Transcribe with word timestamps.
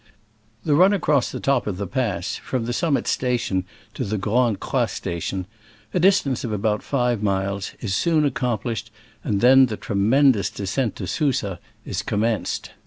The 0.65 0.73
run 0.73 0.93
across 0.93 1.29
the 1.31 1.39
top 1.39 1.67
of 1.67 1.77
the 1.77 1.85
pass, 1.85 2.35
from 2.35 2.65
the 2.65 2.73
Summit 2.73 3.05
station 3.05 3.65
to 3.93 4.03
the 4.03 4.17
Grande 4.17 4.59
Croix 4.59 4.87
station— 4.87 5.45
a 5.93 5.99
distance 5.99 6.43
of 6.43 6.51
about 6.51 6.81
five 6.81 7.21
miles— 7.21 7.73
is 7.81 7.93
soon 7.95 8.25
accomplished, 8.25 8.89
and 9.23 9.41
then 9.41 9.67
the 9.67 9.77
tremendous 9.77 10.49
descent 10.49 10.95
to 10.95 11.05
Susa 11.05 11.59
is 11.85 12.01
com 12.01 12.21
menced. 12.21 12.69